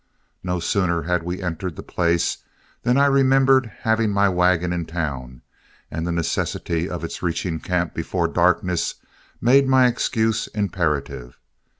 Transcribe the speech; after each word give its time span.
No 0.41 0.59
sooner 0.59 1.03
had 1.03 1.21
we 1.21 1.43
entered 1.43 1.75
the 1.75 1.83
place 1.83 2.39
than 2.81 2.97
I 2.97 3.05
remembered 3.05 3.71
having 3.81 4.09
my 4.09 4.29
wagon 4.29 4.73
in 4.73 4.87
town, 4.87 5.43
and 5.91 6.07
the 6.07 6.11
necessity 6.11 6.89
of 6.89 7.03
its 7.03 7.21
reaching 7.21 7.59
camp 7.59 7.93
before 7.93 8.27
darkness 8.27 8.95
made 9.39 9.67
my 9.67 9.85
excuse 9.85 10.47
imperative. 10.55 11.37